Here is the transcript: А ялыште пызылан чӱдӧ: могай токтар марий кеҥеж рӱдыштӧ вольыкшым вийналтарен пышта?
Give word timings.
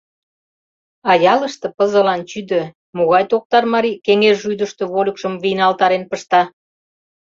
А 1.09 1.11
ялыште 1.33 1.67
пызылан 1.77 2.21
чӱдӧ: 2.29 2.61
могай 2.97 3.23
токтар 3.31 3.63
марий 3.73 4.01
кеҥеж 4.05 4.37
рӱдыштӧ 4.47 4.83
вольыкшым 4.91 5.33
вийналтарен 5.43 6.03
пышта? 6.09 6.41